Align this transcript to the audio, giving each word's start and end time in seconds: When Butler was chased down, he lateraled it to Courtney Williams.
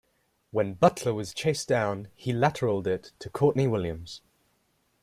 When 0.49 0.73
Butler 0.73 1.13
was 1.13 1.31
chased 1.31 1.67
down, 1.67 2.07
he 2.15 2.33
lateraled 2.33 2.87
it 2.87 3.11
to 3.19 3.29
Courtney 3.29 3.67
Williams. 3.67 4.23